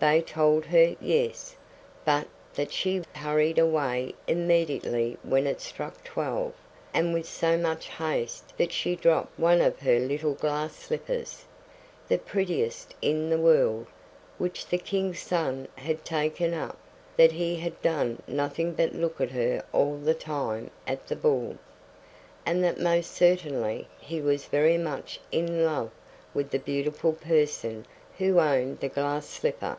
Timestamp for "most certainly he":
22.80-24.22